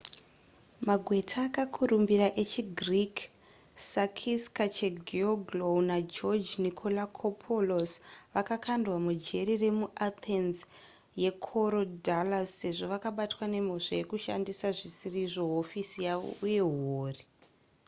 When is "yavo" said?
16.07-16.29